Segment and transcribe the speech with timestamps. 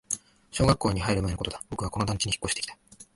[0.49, 2.75] 小学校に入る前のことだ、僕はこの団地に引っ越してきた